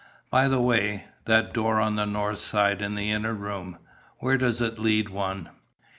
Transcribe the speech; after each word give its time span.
By 0.31 0.47
the 0.47 0.59
way, 0.59 1.05
that 1.25 1.53
door 1.53 1.79
on 1.79 1.95
the 1.95 2.07
north 2.07 2.39
side, 2.39 2.81
in 2.81 2.95
the 2.95 3.11
inner 3.11 3.35
room; 3.35 3.77
where 4.17 4.35
does 4.35 4.59
it 4.59 4.79
lead 4.79 5.09
one?" 5.09 5.51